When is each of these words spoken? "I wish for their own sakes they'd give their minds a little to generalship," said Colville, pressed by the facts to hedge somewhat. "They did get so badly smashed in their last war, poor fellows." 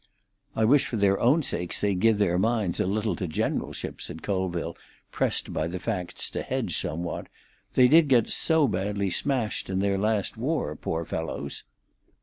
"I 0.55 0.65
wish 0.65 0.87
for 0.87 0.97
their 0.97 1.19
own 1.19 1.43
sakes 1.43 1.79
they'd 1.79 1.99
give 1.99 2.17
their 2.17 2.39
minds 2.39 2.79
a 2.79 2.87
little 2.87 3.15
to 3.17 3.27
generalship," 3.27 4.01
said 4.01 4.23
Colville, 4.23 4.75
pressed 5.11 5.53
by 5.53 5.67
the 5.67 5.77
facts 5.77 6.31
to 6.31 6.41
hedge 6.41 6.75
somewhat. 6.75 7.27
"They 7.75 7.87
did 7.87 8.07
get 8.07 8.27
so 8.27 8.67
badly 8.67 9.11
smashed 9.11 9.69
in 9.69 9.77
their 9.77 9.99
last 9.99 10.37
war, 10.37 10.75
poor 10.75 11.05
fellows." 11.05 11.61